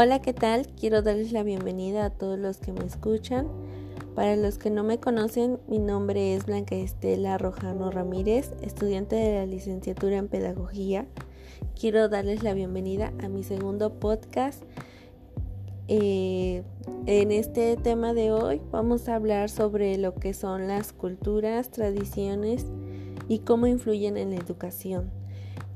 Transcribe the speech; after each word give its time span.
Hola, 0.00 0.22
¿qué 0.22 0.32
tal? 0.32 0.68
Quiero 0.78 1.02
darles 1.02 1.32
la 1.32 1.42
bienvenida 1.42 2.04
a 2.04 2.10
todos 2.10 2.38
los 2.38 2.58
que 2.58 2.72
me 2.72 2.86
escuchan. 2.86 3.48
Para 4.14 4.36
los 4.36 4.56
que 4.56 4.70
no 4.70 4.84
me 4.84 5.00
conocen, 5.00 5.58
mi 5.66 5.80
nombre 5.80 6.36
es 6.36 6.46
Blanca 6.46 6.76
Estela 6.76 7.36
Rojano 7.36 7.90
Ramírez, 7.90 8.52
estudiante 8.62 9.16
de 9.16 9.40
la 9.40 9.46
licenciatura 9.46 10.18
en 10.18 10.28
Pedagogía. 10.28 11.08
Quiero 11.74 12.08
darles 12.08 12.44
la 12.44 12.54
bienvenida 12.54 13.12
a 13.20 13.28
mi 13.28 13.42
segundo 13.42 13.94
podcast. 13.94 14.62
Eh, 15.88 16.62
en 17.06 17.32
este 17.32 17.76
tema 17.76 18.14
de 18.14 18.30
hoy 18.30 18.60
vamos 18.70 19.08
a 19.08 19.16
hablar 19.16 19.50
sobre 19.50 19.98
lo 19.98 20.14
que 20.14 20.32
son 20.32 20.68
las 20.68 20.92
culturas, 20.92 21.72
tradiciones 21.72 22.66
y 23.26 23.40
cómo 23.40 23.66
influyen 23.66 24.16
en 24.16 24.30
la 24.30 24.36
educación. 24.36 25.17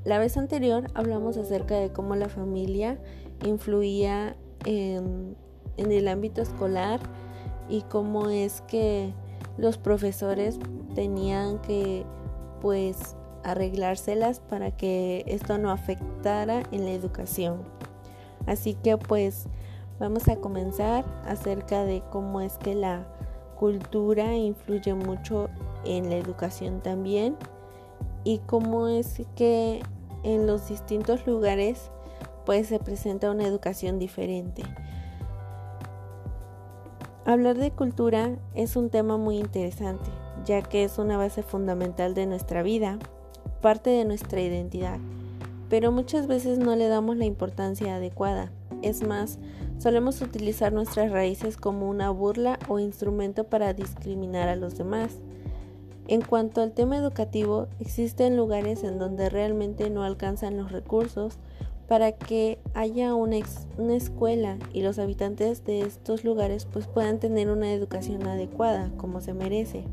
La 0.05 0.19
vez 0.19 0.37
anterior 0.37 0.85
hablamos 0.95 1.37
acerca 1.37 1.77
de 1.77 1.93
cómo 1.93 2.17
la 2.17 2.29
familia 2.29 2.99
influía 3.45 4.37
en, 4.65 5.37
el 5.77 6.09
ámbito 6.09 6.43
escolar 6.43 6.99
y 7.69 7.83
cómo 7.83 8.29
es 8.29 8.63
que 8.63 9.13
los 9.59 9.79
profesores 9.79 10.59
tenían 10.95 11.61
que 11.61 12.05
pues 12.61 13.17
arreglárselas 13.45 14.41
para 14.41 14.77
que 14.77 15.25
esto 15.27 15.59
no 15.59 15.71
afectara 15.71 16.65
en 16.73 16.85
la 16.85 16.91
educación. 16.91 17.63
Así 18.47 18.75
que 18.75 18.97
pues 18.97 19.47
vamos 20.01 20.27
a 20.29 20.37
comenzar 20.37 21.05
acerca 21.27 21.85
de 21.85 22.03
cómo 22.11 22.41
es 22.41 22.59
que 22.59 22.75
la 22.75 23.07
cultura 23.57 24.35
influye 24.35 24.95
mucho 24.95 25.49
en 25.85 26.11
la 26.11 26.17
educación 26.17 26.81
también 26.81 27.37
y 28.25 28.39
cómo 28.39 28.89
es 28.89 29.23
que 29.37 29.83
en 30.23 30.47
los 30.47 30.69
distintos 30.69 31.27
lugares 31.27 31.91
pues 32.45 32.69
se 32.69 32.79
presenta 32.79 33.31
una 33.31 33.47
educación 33.47 33.99
diferente. 33.99 34.63
Hablar 37.25 37.57
de 37.57 37.71
cultura 37.71 38.37
es 38.55 38.75
un 38.77 38.91
tema 38.91 39.17
muy 39.17 39.39
interesante, 39.39 40.11
ya 40.45 40.61
que 40.63 40.83
es 40.83 40.99
una 40.99 41.17
base 41.17 41.43
fundamental 41.43 42.15
de 42.15 42.27
nuestra 42.27 42.63
vida, 42.65 42.99
parte 43.61 43.91
de 43.91 44.05
nuestra 44.05 44.41
identidad, 44.41 44.99
pero 45.69 45.93
muchas 45.93 46.27
veces 46.27 46.59
no 46.59 46.75
le 46.75 46.89
damos 46.89 47.17
la 47.17 47.25
importancia 47.25 47.97
adecuada. 47.97 48.51
Es 48.83 49.07
más, 49.07 49.39
solemos 49.79 50.21
utilizar 50.21 50.73
nuestras 50.73 51.13
raíces 51.13 51.57
como 51.57 51.89
una 51.89 52.11
burla 52.11 52.59
o 52.69 52.81
instrumento 52.81 53.45
para 53.45 53.73
discriminar 53.73 54.49
a 54.49 54.57
los 54.57 54.77
demás. 54.77 55.21
En 56.09 56.21
cuanto 56.21 56.61
al 56.61 56.73
tema 56.73 56.97
educativo, 56.97 57.69
existen 57.79 58.37
lugares 58.37 58.83
en 58.83 58.99
donde 58.99 59.31
realmente 59.31 59.89
no 59.89 60.03
alcanzan 60.03 60.57
los 60.57 60.73
recursos 60.73 61.39
para 61.89 62.13
que 62.13 62.59
haya 62.75 63.15
una, 63.15 63.37
escuela 63.37 64.59
y 64.73 64.83
los 64.83 64.99
habitantes 64.99 65.65
de 65.65 65.83
estos 65.83 66.25
lugares 66.25 66.65
pues 66.65 66.87
puedan 66.87 67.21
tener 67.21 67.51
una 67.51 67.73
educación 67.73 68.27
adecuada 68.27 68.91
como 68.97 69.21
se 69.21 69.35
merece. 69.35 69.85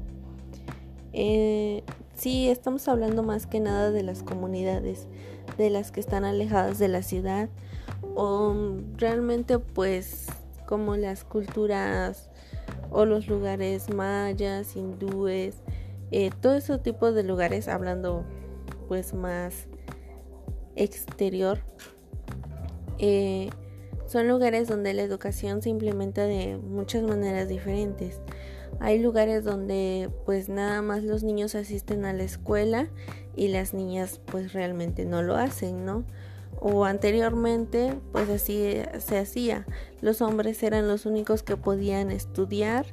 Eh, 1.14 1.84
sí, 2.16 2.50
estamos 2.50 2.88
hablando 2.88 3.22
más 3.22 3.48
que 3.48 3.60
nada 3.60 3.92
de 3.92 4.04
las 4.04 4.24
comunidades, 4.24 5.08
de 5.58 5.70
las 5.70 5.92
que 5.92 6.00
están 6.00 6.24
alejadas 6.24 6.80
de 6.80 6.88
la 6.88 7.04
ciudad 7.04 7.50
o 8.16 8.56
realmente 8.96 9.60
pues 9.60 10.28
como 10.66 10.96
las 10.96 11.24
culturas 11.24 12.30
o 12.92 13.06
los 13.06 13.28
lugares 13.28 13.94
mayas, 13.94 14.76
hindúes, 14.76 15.56
eh, 16.12 16.32
todo 16.42 16.56
ese 16.56 16.78
tipo 16.80 17.12
de 17.12 17.24
lugares 17.24 17.68
hablando 17.68 18.26
pues 18.88 19.14
más 19.14 19.68
exterior 20.76 21.60
eh, 23.00 23.50
son 24.06 24.28
lugares 24.28 24.68
donde 24.68 24.94
la 24.94 25.04
educación 25.04 25.62
se 25.62 25.70
implementa 25.70 26.26
de 26.26 26.58
muchas 26.58 27.04
maneras 27.04 27.48
diferentes. 27.48 28.20
Hay 28.80 29.00
lugares 29.00 29.44
donde 29.44 30.10
pues 30.26 30.50
nada 30.50 30.82
más 30.82 31.04
los 31.04 31.24
niños 31.24 31.54
asisten 31.54 32.06
a 32.06 32.14
la 32.14 32.24
escuela 32.24 32.90
y 33.36 33.50
las 33.50 33.74
niñas 33.74 34.20
pues 34.26 34.54
realmente 34.54 35.06
no 35.06 35.22
lo 35.22 35.36
hacen, 35.36 35.86
¿no? 35.86 36.06
O 36.60 36.86
anteriormente 36.86 38.00
pues 38.12 38.30
así 38.30 38.82
se 38.98 39.18
hacía. 39.18 39.66
Los 40.02 40.22
hombres 40.22 40.64
eran 40.64 40.88
los 40.88 41.06
únicos 41.06 41.44
que 41.44 41.56
podían 41.56 42.10
estudiar 42.10 42.88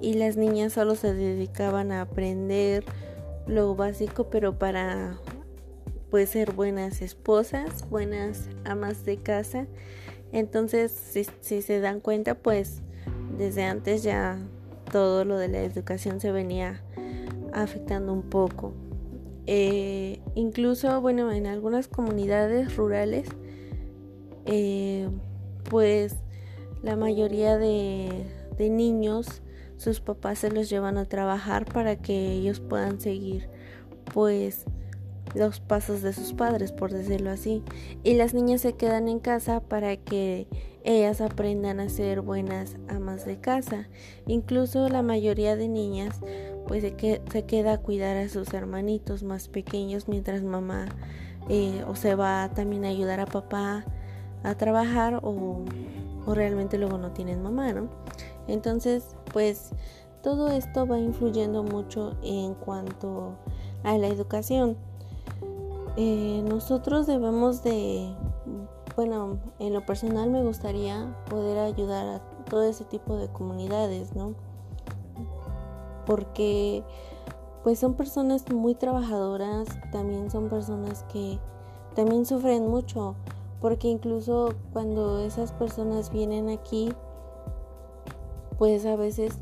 y 0.00 0.14
las 0.14 0.36
niñas 0.36 0.72
solo 0.72 0.94
se 0.94 1.14
dedicaban 1.14 1.92
a 1.92 2.02
aprender 2.02 2.84
lo 3.46 3.74
básico 3.74 4.28
pero 4.30 4.58
para 4.58 5.18
puede 6.10 6.26
ser 6.26 6.52
buenas 6.52 7.02
esposas, 7.02 7.88
buenas 7.90 8.48
amas 8.64 9.04
de 9.04 9.18
casa. 9.18 9.66
Entonces, 10.32 10.92
si, 11.40 11.62
se 11.62 11.80
dan 11.80 12.00
cuenta, 12.00 12.34
pues 12.34 12.82
desde 13.36 13.64
antes 13.64 14.02
ya 14.02 14.38
todo 14.90 15.24
lo 15.24 15.38
de 15.38 15.48
la 15.48 15.62
educación 15.62 16.20
se 16.20 16.32
venía 16.32 16.82
afectando 17.52 18.12
un 18.12 18.22
poco. 18.22 18.72
Eh, 19.46 20.20
incluso, 20.34 21.00
bueno, 21.00 21.32
en 21.32 21.46
algunas 21.46 21.88
comunidades 21.88 22.76
rurales, 22.76 23.28
eh, 24.46 25.08
pues 25.68 26.16
la 26.82 26.96
mayoría 26.96 27.56
de 27.58 28.24
niños, 28.58 29.42
sus 29.78 30.00
papás 30.00 30.40
se 30.40 30.50
los 30.50 30.68
llevan 30.68 30.98
a 30.98 31.06
trabajar 31.06 31.64
para 31.64 31.96
que 31.96 32.32
ellos 32.32 32.60
puedan 32.60 33.00
seguir, 33.00 33.48
pues, 34.12 34.66
los 35.34 35.60
pasos 35.60 36.02
de 36.02 36.12
sus 36.12 36.32
padres, 36.32 36.72
por 36.72 36.92
decirlo 36.92 37.30
así. 37.30 37.62
Y 38.02 38.14
las 38.14 38.34
niñas 38.34 38.60
se 38.60 38.74
quedan 38.74 39.08
en 39.08 39.18
casa 39.18 39.60
para 39.60 39.96
que 39.96 40.46
ellas 40.84 41.20
aprendan 41.20 41.80
a 41.80 41.88
ser 41.88 42.20
buenas 42.20 42.76
amas 42.88 43.24
de 43.24 43.38
casa. 43.38 43.88
Incluso 44.26 44.88
la 44.88 45.02
mayoría 45.02 45.56
de 45.56 45.68
niñas 45.68 46.20
pues 46.66 46.82
se, 46.82 47.22
se 47.30 47.42
queda 47.44 47.74
a 47.74 47.78
cuidar 47.78 48.16
a 48.16 48.28
sus 48.28 48.52
hermanitos 48.52 49.22
más 49.22 49.48
pequeños 49.48 50.06
mientras 50.06 50.42
mamá 50.42 50.86
eh, 51.48 51.82
o 51.86 51.96
se 51.96 52.14
va 52.14 52.50
también 52.54 52.84
a 52.84 52.88
ayudar 52.88 53.20
a 53.20 53.26
papá 53.26 53.84
a 54.44 54.54
trabajar 54.54 55.20
o, 55.22 55.64
o 56.26 56.34
realmente 56.34 56.78
luego 56.78 56.98
no 56.98 57.12
tienen 57.12 57.42
mamá, 57.42 57.72
¿no? 57.72 57.88
Entonces 58.46 59.16
pues 59.32 59.70
todo 60.22 60.48
esto 60.48 60.86
va 60.86 60.98
influyendo 60.98 61.62
mucho 61.62 62.16
en 62.22 62.54
cuanto 62.54 63.36
a 63.84 63.96
la 63.98 64.08
educación. 64.08 64.76
Eh, 65.96 66.44
nosotros 66.48 67.06
debemos 67.06 67.62
de, 67.62 68.14
bueno, 68.96 69.38
en 69.58 69.72
lo 69.72 69.84
personal 69.84 70.30
me 70.30 70.42
gustaría 70.42 71.16
poder 71.28 71.58
ayudar 71.58 72.06
a 72.06 72.18
todo 72.44 72.62
ese 72.64 72.84
tipo 72.84 73.16
de 73.16 73.28
comunidades, 73.28 74.14
¿no? 74.14 74.34
Porque 76.06 76.84
pues 77.62 77.78
son 77.78 77.94
personas 77.94 78.50
muy 78.52 78.74
trabajadoras, 78.74 79.68
también 79.92 80.30
son 80.30 80.48
personas 80.48 81.04
que 81.12 81.38
también 81.94 82.24
sufren 82.24 82.68
mucho, 82.68 83.14
porque 83.60 83.88
incluso 83.88 84.54
cuando 84.72 85.18
esas 85.18 85.52
personas 85.52 86.10
vienen 86.10 86.48
aquí, 86.48 86.92
pues 88.58 88.84
a 88.86 88.96
veces 88.96 89.38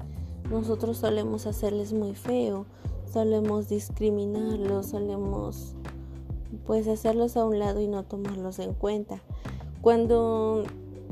nosotros 0.51 0.99
solemos 0.99 1.47
hacerles 1.47 1.93
muy 1.93 2.15
feo, 2.15 2.67
solemos 3.13 3.69
discriminarlos, 3.69 4.87
solemos 4.87 5.75
pues 6.67 6.87
hacerlos 6.87 7.37
a 7.37 7.45
un 7.45 7.59
lado 7.59 7.81
y 7.81 7.89
no 7.89 8.05
tomarlos 8.05 8.59
en 8.59 8.75
cuenta. 8.75 9.21
Cuando 9.81 10.65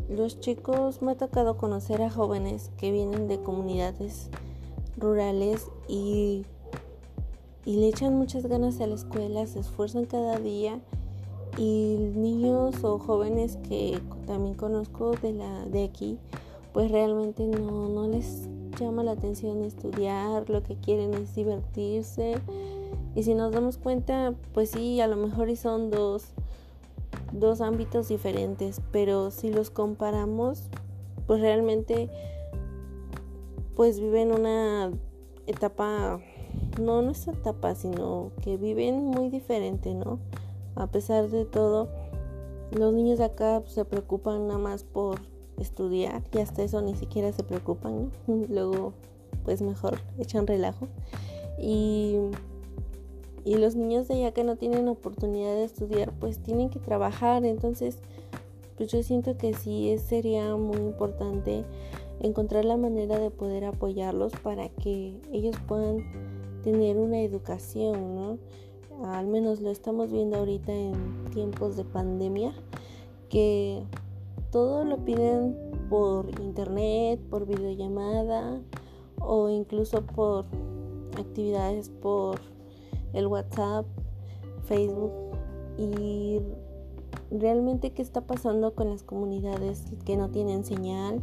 los 0.09 0.39
chicos 0.41 1.01
me 1.01 1.13
ha 1.13 1.17
tocado 1.17 1.57
conocer 1.57 2.03
a 2.03 2.11
jóvenes 2.11 2.71
que 2.77 2.93
vienen 2.93 3.27
de 3.27 3.41
comunidades 3.41 4.29
rurales 4.99 5.71
y, 5.89 6.45
y 7.65 7.77
le 7.77 7.89
echan 7.89 8.17
muchas 8.17 8.47
ganas 8.47 8.81
a 8.81 8.87
la 8.87 8.95
escuela, 8.97 9.47
se 9.47 9.61
esfuerzan 9.61 10.05
cada 10.05 10.39
día 10.39 10.79
y 11.57 11.97
niños 12.15 12.83
o 12.85 12.99
jóvenes 12.99 13.57
que 13.69 13.99
también 14.27 14.55
conozco 14.55 15.13
de 15.23 15.33
la 15.33 15.65
de 15.67 15.85
aquí 15.85 16.19
pues 16.75 16.91
realmente 16.91 17.47
no, 17.47 17.89
no 17.89 18.09
les 18.09 18.49
llama 18.79 19.05
la 19.05 19.13
atención 19.13 19.63
estudiar, 19.63 20.51
lo 20.51 20.63
que 20.65 20.75
quieren 20.77 21.15
es 21.15 21.35
divertirse 21.35 22.35
y 23.15 23.23
si 23.23 23.35
nos 23.35 23.53
damos 23.53 23.79
cuenta, 23.79 24.35
pues 24.53 24.71
sí, 24.71 25.01
a 25.01 25.07
lo 25.07 25.15
mejor 25.17 25.57
son 25.57 25.91
dos, 25.91 26.33
dos 27.33 27.61
ámbitos 27.61 28.09
diferentes, 28.09 28.83
pero 28.91 29.31
si 29.31 29.53
los 29.53 29.71
comparamos, 29.71 30.65
pues 31.29 31.41
realmente 31.41 32.11
pues 33.77 34.01
viven 34.01 34.33
una 34.33 34.91
etapa, 35.47 36.21
no 36.81 37.03
nuestra 37.03 37.35
etapa, 37.35 37.77
sino 37.77 38.33
que 38.43 38.57
viven 38.57 39.05
muy 39.05 39.31
diferente, 39.31 39.95
¿no? 39.95 40.19
A 40.75 40.89
pesar 40.89 41.29
de 41.29 41.45
todo, 41.45 41.89
los 42.73 42.93
niños 42.93 43.19
de 43.19 43.27
acá 43.27 43.63
se 43.67 43.85
preocupan 43.85 44.49
nada 44.49 44.59
más 44.59 44.83
por 44.83 45.21
estudiar 45.59 46.23
y 46.33 46.39
hasta 46.39 46.63
eso 46.63 46.81
ni 46.83 46.95
siquiera 46.95 47.33
se 47.33 47.43
preocupan, 47.43 48.11
¿no? 48.27 48.47
Luego, 48.49 48.93
pues 49.45 49.63
mejor 49.63 49.99
echan 50.19 50.47
relajo. 50.47 50.89
Y 51.59 52.17
y 53.47 53.57
los 53.57 53.77
niños 53.77 54.09
de 54.09 54.15
allá 54.15 54.33
que 54.33 54.43
no 54.43 54.57
tienen 54.57 54.89
oportunidad 54.89 55.55
de 55.55 55.65
estudiar 55.65 56.13
pues 56.13 56.39
tienen 56.39 56.71
que 56.71 56.79
trabajar 56.79 57.45
entonces 57.45 57.99
pues 58.77 58.91
yo 58.91 59.03
siento 59.03 59.37
que 59.37 59.55
sí 59.55 59.95
sería 59.99 60.57
muy 60.57 60.79
importante 60.79 61.65
encontrar 62.21 62.65
la 62.65 62.77
manera 62.77 63.19
de 63.19 63.31
poder 63.31 63.65
apoyarlos 63.65 64.33
para 64.43 64.69
que 64.69 65.21
ellos 65.33 65.57
puedan 65.67 66.05
tener 66.63 66.97
una 66.97 67.21
educación, 67.21 68.15
¿no? 68.15 68.39
Al 69.07 69.27
menos 69.27 69.61
lo 69.61 69.71
estamos 69.71 70.11
viendo 70.11 70.39
ahorita 70.39 70.73
en 70.73 71.25
tiempos 71.33 71.77
de 71.77 71.85
pandemia, 71.85 72.53
que 73.29 73.83
todo 74.55 74.85
lo 74.85 74.99
piden 74.99 75.57
por 75.91 76.31
internet, 76.41 77.19
por 77.29 77.45
videollamada 77.45 78.61
o 79.21 79.49
incluso 79.49 80.07
por 80.07 80.45
actividades 81.19 81.89
por 81.89 82.39
el 83.15 83.27
WhatsApp, 83.27 83.85
Facebook 84.67 85.11
y 85.77 86.39
realmente 87.33 87.91
qué 87.91 88.01
está 88.01 88.21
pasando 88.21 88.77
con 88.77 88.91
las 88.91 89.03
comunidades 89.03 89.87
que 90.05 90.17
no 90.17 90.31
tienen 90.31 90.65
señal, 90.65 91.21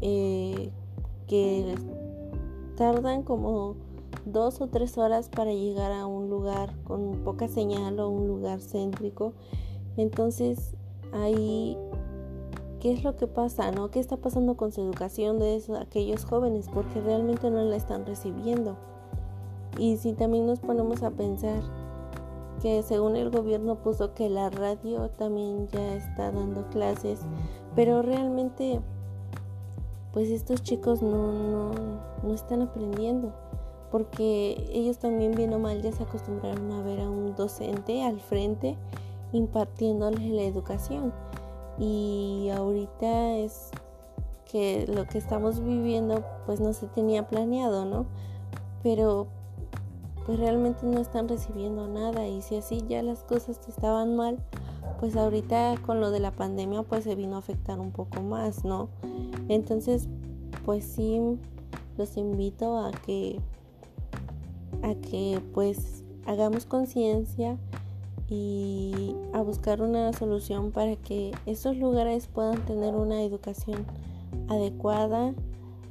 eh, 0.00 0.72
que 1.28 1.76
tardan 2.76 3.22
como 3.22 3.76
dos 4.26 4.60
o 4.60 4.66
tres 4.66 4.98
horas 4.98 5.28
para 5.28 5.52
llegar 5.52 5.92
a 5.92 6.06
un 6.06 6.28
lugar 6.28 6.74
con 6.82 7.20
poca 7.22 7.46
señal 7.46 8.00
o 8.00 8.08
un 8.08 8.26
lugar 8.26 8.58
céntrico. 8.58 9.32
Entonces 9.96 10.74
ahí, 11.14 11.78
¿qué 12.84 12.92
es 12.92 13.02
lo 13.02 13.16
que 13.16 13.26
pasa? 13.26 13.70
¿no? 13.70 13.90
¿Qué 13.90 13.98
está 13.98 14.18
pasando 14.18 14.58
con 14.58 14.70
su 14.70 14.82
educación 14.82 15.38
de 15.38 15.56
esos, 15.56 15.80
aquellos 15.80 16.26
jóvenes? 16.26 16.68
Porque 16.70 17.00
realmente 17.00 17.50
no 17.50 17.62
la 17.64 17.76
están 17.76 18.04
recibiendo. 18.04 18.76
Y 19.78 19.96
si 19.96 20.12
también 20.12 20.44
nos 20.44 20.60
ponemos 20.60 21.02
a 21.02 21.10
pensar 21.10 21.62
que 22.60 22.82
según 22.82 23.16
el 23.16 23.30
gobierno 23.30 23.76
puso 23.76 24.12
que 24.12 24.28
la 24.28 24.50
radio 24.50 25.08
también 25.08 25.66
ya 25.68 25.94
está 25.94 26.30
dando 26.30 26.68
clases, 26.68 27.20
pero 27.74 28.02
realmente 28.02 28.82
pues 30.12 30.28
estos 30.28 30.62
chicos 30.62 31.00
no, 31.00 31.32
no, 31.32 31.70
no 32.22 32.34
están 32.34 32.60
aprendiendo 32.60 33.32
porque 33.90 34.62
ellos 34.70 34.98
también 34.98 35.32
bien 35.32 35.54
o 35.54 35.58
mal 35.58 35.80
ya 35.80 35.90
se 35.90 36.02
acostumbraron 36.02 36.70
a 36.70 36.82
ver 36.82 37.00
a 37.00 37.08
un 37.08 37.34
docente 37.34 38.02
al 38.02 38.20
frente 38.20 38.76
impartiéndoles 39.32 40.30
la 40.30 40.42
educación 40.42 41.12
y 41.78 42.50
ahorita 42.50 43.36
es 43.36 43.70
que 44.50 44.86
lo 44.86 45.06
que 45.06 45.18
estamos 45.18 45.62
viviendo 45.62 46.24
pues 46.46 46.60
no 46.60 46.72
se 46.72 46.86
tenía 46.86 47.26
planeado, 47.28 47.84
¿no? 47.84 48.06
Pero 48.82 49.26
pues 50.26 50.38
realmente 50.38 50.86
no 50.86 51.00
están 51.00 51.28
recibiendo 51.28 51.86
nada 51.88 52.26
y 52.26 52.40
si 52.40 52.56
así 52.56 52.82
ya 52.88 53.02
las 53.02 53.24
cosas 53.24 53.60
estaban 53.68 54.16
mal, 54.16 54.38
pues 55.00 55.16
ahorita 55.16 55.74
con 55.84 56.00
lo 56.00 56.10
de 56.10 56.20
la 56.20 56.30
pandemia 56.30 56.82
pues 56.82 57.04
se 57.04 57.14
vino 57.14 57.36
a 57.36 57.40
afectar 57.40 57.80
un 57.80 57.90
poco 57.90 58.22
más, 58.22 58.64
¿no? 58.64 58.88
Entonces 59.48 60.08
pues 60.64 60.84
sí 60.84 61.20
los 61.96 62.16
invito 62.16 62.78
a 62.78 62.90
que 62.90 63.40
a 64.82 64.94
que 64.94 65.42
pues 65.52 66.04
hagamos 66.26 66.64
conciencia 66.66 67.58
y 68.34 69.14
a 69.32 69.42
buscar 69.42 69.82
una 69.82 70.12
solución 70.12 70.72
para 70.72 70.96
que 70.96 71.32
estos 71.46 71.76
lugares 71.76 72.26
puedan 72.26 72.64
tener 72.64 72.94
una 72.94 73.22
educación 73.22 73.86
adecuada 74.48 75.34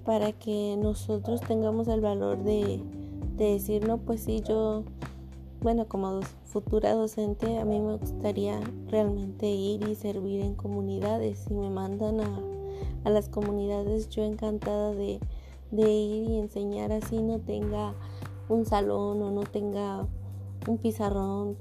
para 0.06 0.34
que 0.34 0.78
nosotros 0.78 1.42
tengamos 1.42 1.88
el 1.88 2.02
valor 2.02 2.44
de 2.44 2.82
de 3.38 3.54
decir, 3.54 3.88
no, 3.88 3.98
pues 3.98 4.22
sí, 4.22 4.42
yo, 4.48 4.84
bueno, 5.62 5.88
como 5.88 6.22
futura 6.46 6.94
docente, 6.94 7.58
a 7.58 7.66
mí 7.66 7.80
me 7.80 7.98
gustaría 7.98 8.60
realmente 8.88 9.48
ir 9.48 9.88
y 9.88 9.96
servir 9.96 10.42
en 10.42 10.56
comunidades. 10.56 11.40
Si 11.40 11.54
me 11.54 11.70
mandan 11.70 12.22
a, 12.22 13.10
las 13.10 13.28
comunidades, 13.28 14.08
yo 14.10 14.24
encantada 14.24 14.94
de 14.94 15.20
ir 15.72 16.30
y 16.30 16.38
enseñar 16.38 16.92
así, 16.92 17.22
no 17.22 17.40
tenga 17.40 17.96
un 18.48 18.66
salón 18.66 19.22
o 19.22 19.32
no 19.32 19.44
tenga 19.44 20.08
un 20.68 20.78
pizarrón, 20.78 21.58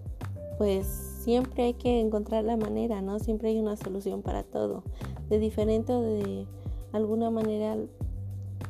pues 0.58 0.86
siempre 0.86 1.64
hay 1.64 1.74
que 1.74 2.00
encontrar 2.00 2.44
la 2.44 2.56
manera, 2.56 3.02
¿no? 3.02 3.18
Siempre 3.18 3.50
hay 3.50 3.58
una 3.58 3.76
solución 3.76 4.22
para 4.22 4.42
todo. 4.42 4.82
De 5.28 5.38
diferente 5.38 5.92
o 5.92 6.00
de 6.00 6.46
alguna 6.92 7.30
manera, 7.30 7.76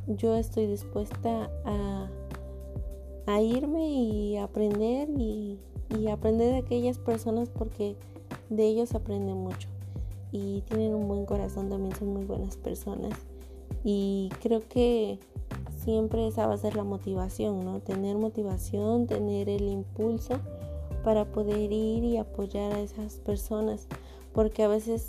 yo 0.06 0.36
estoy 0.36 0.66
dispuesta 0.66 1.50
a 1.64 2.08
a 3.26 3.40
irme 3.40 3.88
y 3.90 4.36
aprender 4.36 5.08
y, 5.10 5.58
aprender 6.10 6.52
de 6.52 6.58
aquellas 6.58 6.98
personas 6.98 7.50
porque 7.50 7.96
de 8.48 8.66
ellos 8.66 8.94
aprende 8.94 9.34
mucho 9.34 9.68
y 10.32 10.62
tienen 10.62 10.94
un 10.94 11.06
buen 11.06 11.26
corazón, 11.26 11.68
también 11.68 11.94
son 11.94 12.08
muy 12.08 12.24
buenas 12.24 12.56
personas 12.56 13.12
y 13.84 14.30
creo 14.40 14.66
que 14.66 15.18
siempre 15.84 16.26
esa 16.26 16.46
va 16.46 16.54
a 16.54 16.58
ser 16.58 16.76
la 16.76 16.84
motivación, 16.84 17.64
¿no? 17.64 17.80
Tener 17.80 18.16
motivación, 18.16 19.06
tener 19.06 19.50
el 19.50 19.68
impulso 19.68 20.34
para 21.02 21.24
poder 21.24 21.72
ir 21.72 22.04
y 22.04 22.16
apoyar 22.16 22.72
a 22.72 22.80
esas 22.80 23.16
personas 23.16 23.88
porque 24.32 24.62
a 24.62 24.68
veces 24.68 25.08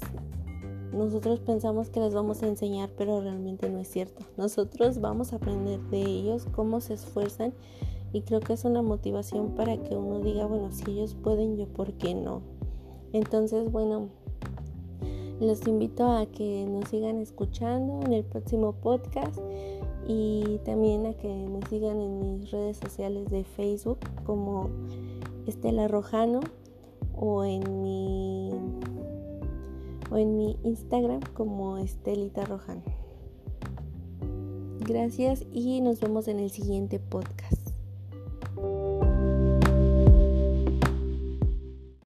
nosotros 0.92 1.40
pensamos 1.40 1.90
que 1.90 2.00
les 2.00 2.14
vamos 2.14 2.44
a 2.44 2.48
enseñar, 2.48 2.90
pero 2.98 3.22
realmente 3.22 3.70
no 3.70 3.80
es 3.80 3.88
cierto. 3.88 4.24
Nosotros 4.38 5.00
vamos 5.00 5.34
a 5.34 5.38
aprender 5.38 5.80
de 5.90 6.02
ellos 6.02 6.48
cómo 6.54 6.82
se 6.82 6.94
esfuerzan 6.94 7.54
y 8.12 8.22
creo 8.22 8.42
que 8.42 8.54
es 8.54 8.64
una 8.64 8.82
motivación 8.82 9.56
para 9.56 9.78
que 9.78 9.96
uno 9.96 10.20
diga, 10.20 10.46
bueno, 10.46 10.72
si 10.72 10.92
ellos 10.92 11.16
pueden, 11.16 11.58
yo 11.58 11.68
por 11.68 11.94
qué 11.94 12.14
no. 12.14 12.42
Entonces, 13.12 13.72
bueno, 13.72 14.10
los 15.40 15.66
invito 15.68 16.12
a 16.12 16.28
que 16.28 16.68
nos 16.70 16.90
sigan 16.90 17.18
escuchando 17.18 18.06
en 18.06 18.14
el 18.14 18.24
próximo 18.24 18.74
podcast 18.74 19.40
y 20.08 20.60
también 20.64 21.06
a 21.08 21.14
que 21.14 21.28
me 21.28 21.66
sigan 21.68 22.00
en 22.02 22.20
mis 22.20 22.52
redes 22.52 22.78
sociales 22.78 23.30
de 23.30 23.44
Facebook 23.44 24.00
como 24.26 24.70
Estela 25.48 25.88
Rojano 25.88 26.42
o 27.16 27.44
en 27.44 27.82
mi 27.82 28.50
o 30.12 30.18
en 30.18 30.38
mi 30.38 30.58
Instagram 30.64 31.22
como 31.34 31.78
Estelita 31.78 32.46
Rojano. 32.46 32.84
Gracias 34.80 35.46
y 35.52 35.82
nos 35.82 36.02
vemos 36.02 36.28
en 36.28 36.40
el 36.40 36.52
siguiente 36.52 37.00
podcast. 37.00 37.63